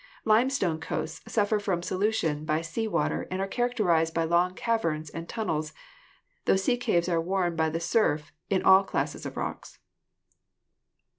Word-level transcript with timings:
Limestone 0.25 0.79
coasts 0.79 1.31
suffer 1.31 1.59
from 1.59 1.83
solution 1.83 2.43
by 2.43 2.61
sea 2.61 2.87
water 2.87 3.27
and 3.29 3.39
are 3.39 3.45
characterized 3.47 4.15
by 4.15 4.23
long 4.23 4.55
caverns 4.55 5.11
and 5.11 5.29
tunnels, 5.29 5.73
tho 6.45 6.55
sea 6.55 6.75
caves 6.75 7.07
are 7.07 7.21
worn 7.21 7.55
by 7.55 7.69
the 7.69 7.79
surf 7.79 8.31
in 8.49 8.63
all 8.63 8.83
classes 8.83 9.27
of 9.27 9.37
rocks. 9.37 9.77